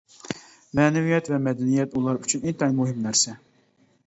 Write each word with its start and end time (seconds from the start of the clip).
مەنىۋىيەت 0.79 1.29
ۋە 1.33 1.39
مەدەنىيەت 1.49 1.93
ئۇلار 1.99 2.21
ئۈچۈن 2.23 2.49
ئىنتايىن 2.49 2.81
مۇھىم 2.81 3.05
نەرسە. 3.07 3.37